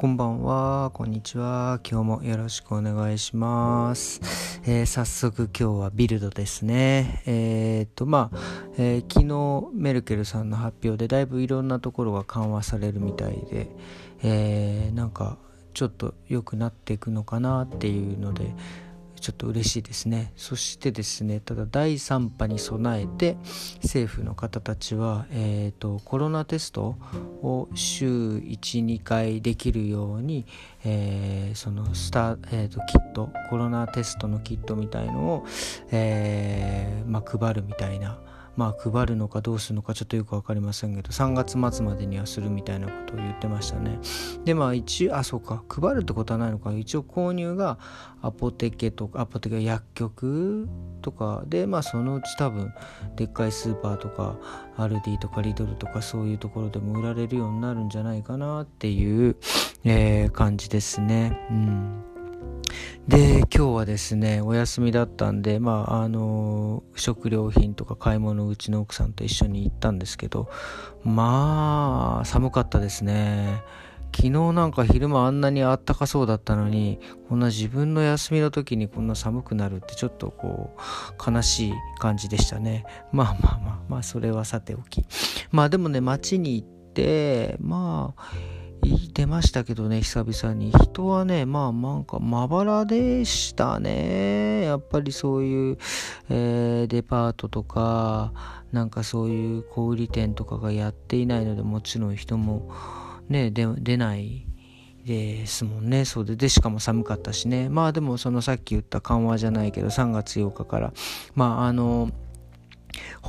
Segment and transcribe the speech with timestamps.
[0.00, 1.78] こんばんは、こんにちは。
[1.86, 4.62] 今日もよろしくお願いします。
[4.64, 7.22] えー、早速今日はビルドですね。
[7.26, 8.38] えー、っと、まあ、
[8.78, 13.68] えー、昨日メルケルさんの発表でだいぶいろんなところが緩和されるみたいで、
[14.22, 15.36] えー、なんか
[15.74, 18.54] ちょっと良くなっていくのかなっていうので、
[19.20, 20.32] ちょっと嬉しいですね。
[20.36, 23.36] そしてですねただ第3波に備えて
[23.82, 26.96] 政府の方たちは、えーと、コロナテスト
[27.42, 30.46] を週12回できるように、
[30.84, 35.46] えー、そのスタ、えーと、キットコロナテストのキットみたいのを、
[35.90, 38.18] えーまあ、配るみたいな
[38.60, 43.98] まあ配るのかどうするのかちょっとよく分かりませんけど3月末までにはするみたいなことを言ってましたね。
[44.44, 45.64] でまあ一応あそうか。
[45.66, 46.70] 配るってことはないのか。
[46.72, 47.78] 一応購入が
[48.20, 50.68] アポテケとかアポテケ薬局
[51.00, 51.42] とか。
[51.46, 52.70] でまあそのうち多分
[53.16, 54.36] でっかいスーパーとか
[54.76, 59.36] アルディとかリドルとかそういうところでも売られるようになるんじゃないかなっていう、
[59.84, 61.48] えー、感じですね。
[61.50, 62.09] うん。
[63.08, 70.48] で今日はですねお休みだったんでまああの食料品とか買い物うちの奥さんと一緒に行ったんですけど
[71.04, 73.62] まあ寒かったですね。
[74.12, 76.98] 昨日なんか昼間あんなにあったかそうだったのに
[77.28, 82.84] こんな自分の休みの時にこんな寒くなるってちょっとこう悲しい感じでしたね。
[83.12, 85.04] まあまあまあまあそれはさておき。
[85.52, 88.32] まあでもね街に行ってまあ
[89.12, 90.72] 出ましたけどね、久々に。
[90.72, 94.62] 人はね、まあなんかまばらでしたね。
[94.62, 95.78] やっぱりそういう、
[96.28, 98.32] えー、デパートとか、
[98.72, 102.70] なんかそういう小売店とかがやっていないので、もちろん人も
[103.28, 104.46] ね、出ない
[105.04, 106.04] ですもんね。
[106.04, 107.68] そうで、で、しかも寒かったしね。
[107.68, 110.92] まあでもそのさっき言った緩和じゃないけど、3月8日から、
[111.34, 112.10] まああの、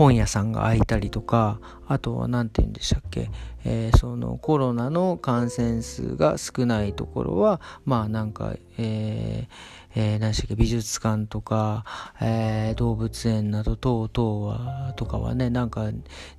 [0.00, 3.30] 本屋さんが開いたりとかあとは何て言うんでしたっけ、
[3.66, 11.84] えー、そのコロナの感染数が少ないところはまあなんか、えーえー、何でしたっけ美術館とか、
[12.18, 15.90] えー、動物園など等々はとかはねなんか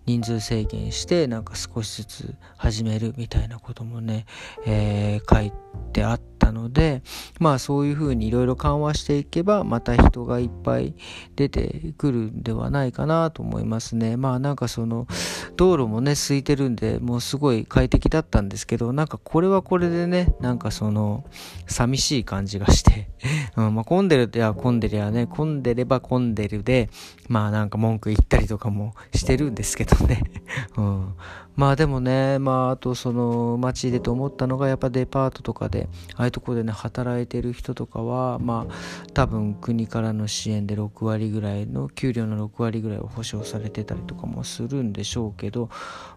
[0.07, 4.25] 人数制限してなんか少しずつ始めるみたいなこともね、
[4.65, 5.53] えー、書い
[5.93, 7.03] てあってたので
[7.39, 10.95] まあそういうふうにいろいろ緩和していけばまた人がいっぱい
[11.35, 14.17] 出てくるんではないかなと思いますね。
[14.17, 15.07] まあなんかその
[15.55, 21.25] 道路もね空いてるんでもうすごい快適だったんですけどなんかこれはこれでねなんかその
[21.67, 23.09] 寂しい感じがして。
[23.55, 26.89] うんまあ、混んでるっては混んでりゃね混んでれば混んでるで
[27.27, 30.23] まあなんか文句言ったりとかもしてるんですけどね、
[30.77, 31.13] うん、
[31.55, 38.73] まあでもねまああとその街でと思ったのがやっぱデパートとかでああいうとこでね働いてる人とかはまあ
[39.13, 45.69] 多分国からの支援で6割ぐらいの給料の6割ぐらいは保証されてたりとかもするんでしょうけど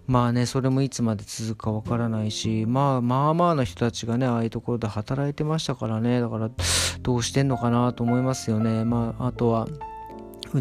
[0.06, 6.50] まあねそれもいつまで続くかわからないしまあまあまあの人たちがねああいうところで働いてましたからねだから
[7.02, 8.84] どうしてんのかなと思いますよね。
[8.84, 9.68] まああとは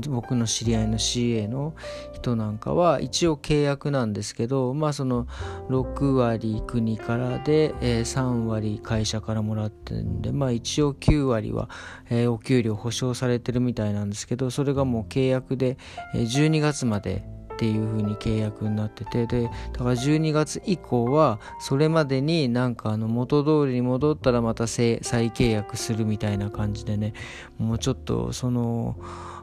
[0.01, 1.73] 僕の知り合いの CA の
[2.13, 5.27] 人なんかは一応契約なんですけどまあその
[5.69, 11.69] 6割国からで、え、3割会社からもらってるんでまあ一応9割は、
[12.09, 15.77] え、お給料保証されてるみたいなんですけどそれがもう契約で、
[16.13, 19.49] えー、12月までっていう風に契約になっててでだ
[19.79, 27.13] から12月以降はそれまでになんかあの元通りに戻ったらまた再契約するみたいな感じでね
[27.59, 28.97] もうちょっとその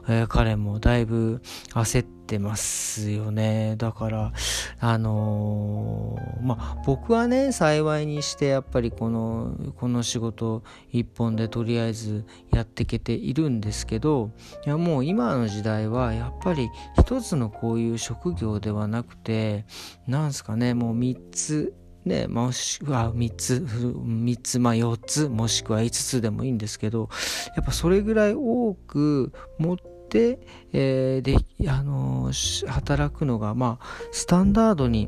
[0.07, 3.75] えー、彼もだいぶ焦ってますよね。
[3.77, 4.33] だから、
[4.79, 14.31] あのー、まあ、僕はね、幸いにしてやっぱりこの、この仕事一本でとりあえずやっていけているんですけど、
[14.65, 16.69] いやもう今の時代はやっぱり
[16.99, 19.65] 一つのこういう職業ではなくて、
[20.07, 21.73] なんすかね、もう3つ、
[22.05, 27.09] ね、もしくは3つ、3つ、まあ4つ、もしくは5つでもいいんですけど、
[27.55, 29.77] やっぱそれぐらい多く持っ
[30.11, 30.39] て、
[30.73, 32.31] えー、で、あの、
[32.67, 35.07] 働くのが、まあ、スタンダードに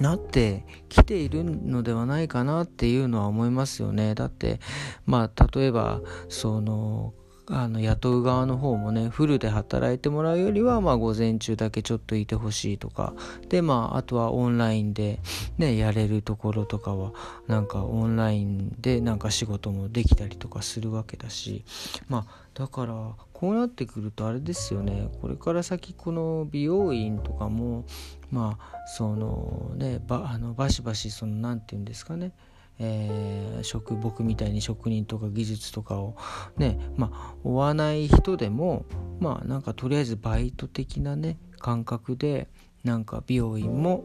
[0.00, 4.14] なってきているのではないかなっていうのは思いますよね。
[4.14, 4.58] だって、
[5.04, 7.12] まあ、例えば、その、
[7.46, 13.14] あの雇う側の方もねフルで働いてもらうよりは、まあ、午前中だけちょっといてほしいとか。
[13.48, 15.20] でまああとはオンラインで、
[15.58, 17.12] ね、やれるところとかは
[17.46, 21.64] なんかオンラインでなんか仕事もできたりとかするわけだし。
[22.08, 25.10] まあだからこうなってくるとあれですよね。
[25.20, 27.84] これから先この美容院とかも
[28.30, 32.32] まあそのねばあのバシバシその何て言うんですかね。
[32.78, 36.16] えー、職僕みたいに職人とか技術とかを
[36.56, 38.84] ねまあ追わない人でも
[39.20, 42.48] まあなんかとりあえずバイト的なね感覚で
[42.82, 44.04] なんか美容院も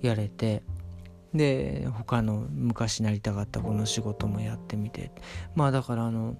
[0.00, 0.62] やれて
[1.32, 5.10] で他の昔なりたかったこの仕事もやってみて。
[5.54, 6.36] まあだからあの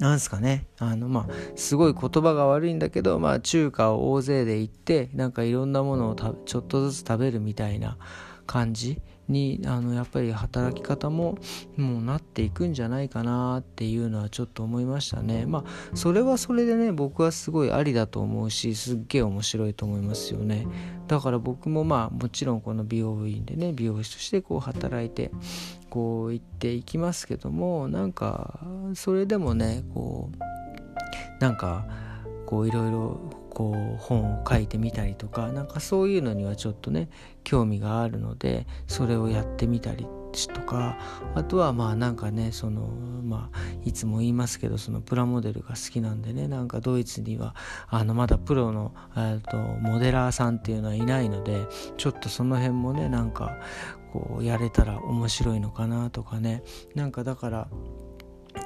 [0.00, 0.66] なんすかね。
[0.78, 7.98] あのまあすごい言葉が悪いんだけどまあ中華を大勢で行ってなんかいろんなものをちょっとずつ食べるみたいな
[8.46, 11.38] 感じにあのやっぱり働き方も
[11.76, 15.46] もうなっていくんじゃないかなっていうのはちょっと思いましたね。
[15.46, 20.66] まあそれはそれでね僕はすごいありだと思うしすっげえ面白いと思いますよね。
[21.08, 25.30] だから僕もまあもちろんこの美容部員でね美容師としてこう働いて
[25.90, 28.60] こう行っていきますけどもなんか
[28.94, 31.86] それでもねこうなんか
[32.46, 33.20] こういろいろ
[33.54, 37.08] こう本を書いてみたりとかなんかそういうのにはちょっとね
[37.44, 40.06] 興味があるのでそれをやってみたり
[40.52, 40.98] とか
[41.36, 42.88] あとはまあなんかねその
[43.22, 47.54] まあいつも言いますけどそのプラモデルが好きなんでねなんかドイツには
[47.88, 48.92] あのまだプロの
[49.48, 51.66] とモデラーさんっていうのはいないので
[51.96, 53.56] ちょっとその辺もねなんか
[54.12, 56.62] こうやれたら面白いのかなとかね。
[56.94, 57.68] なんかだから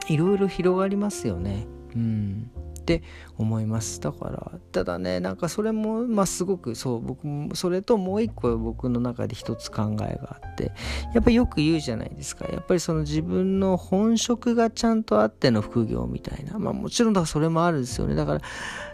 [0.09, 1.67] いろいろ広がりますよね。
[1.95, 2.51] うん。
[2.89, 3.03] って
[3.37, 4.01] 思います。
[4.01, 10.73] だからただねなんかそれもまあすごくそう僕もそれともう一個僕の中で一つ考えがあって
[11.15, 12.47] やっぱりよく言うじゃないですか。
[12.51, 16.59] やっぱりその自分の本職がちゃんとあっての副業みたいな。
[16.59, 18.15] まあもちろんだからそれもあるんですよね。
[18.15, 18.41] だから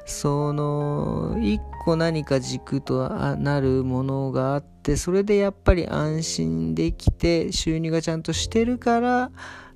[0.06, 9.30] その一個何か軸となるものがあってそれでやっぱり安心できて収入がちゃんとしてるから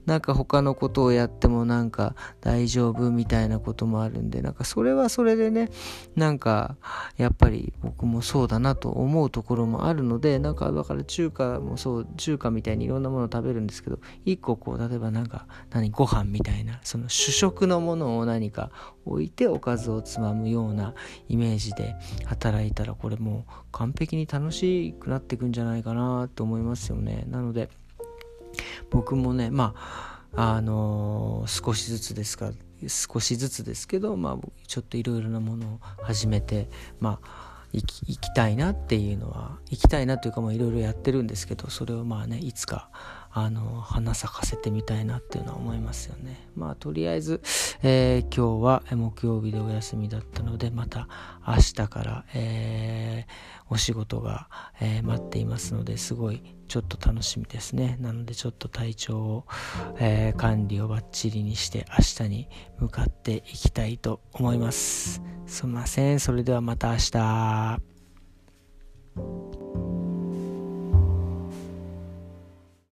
[0.09, 5.69] なんか他のことをやってもなんか大丈夫みたいなこともあるんでなんかそれはそれでね
[6.17, 6.77] なんか
[7.19, 18.71] やっぱり僕もそうだなと思うところもあるのでなんかだから中華もそう中華みたいにいろんなものを食べるんですけど一個こう例えばなんか何ご飯みたいなその主食のものを何か
[19.05, 20.95] 置いておかずをつまむような
[21.29, 27.25] イメージで働いたらこれもう完璧に楽しくなっていくんじゃないかなと思いますよね。
[27.29, 27.69] なので
[28.91, 32.53] 僕もねまああのー、少しずつですか
[32.87, 36.69] 少しずつですけど、まあ、ちょっといろいろなものを始めて
[37.01, 42.89] まあ行き行きたいなっていうのは行きたいなというかいろいろやってるんですけどそれをまあねいつか
[43.31, 46.49] あの花咲かせてみたいなっていうのは思いますよね。
[46.57, 47.41] まあとりあえず、
[47.83, 51.09] えー、今日は木曜日でお休みだったのでまた
[51.47, 54.49] 明日から、えー、お仕事が、
[54.81, 57.97] えー、待っていますのですごいちょっと楽しみですね。
[58.01, 59.47] なのでちょっと体調を、
[59.99, 62.49] え管理をバッチリにして明日に
[62.79, 65.23] 向かっていきたいと思います。
[65.47, 66.21] すみません。
[66.21, 69.78] それではまた明日。